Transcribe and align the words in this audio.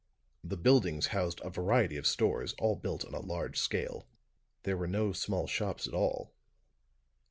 The 0.43 0.57
buildings 0.57 1.09
housed 1.13 1.41
a 1.43 1.51
variety 1.51 1.95
of 1.95 2.07
stores, 2.07 2.55
all 2.57 2.75
built 2.75 3.05
on 3.05 3.13
a 3.13 3.19
large 3.19 3.59
scale. 3.59 4.07
There 4.63 4.75
were 4.75 4.87
no 4.87 5.11
small 5.13 5.45
shops 5.45 5.85
at 5.85 5.93
all. 5.93 6.33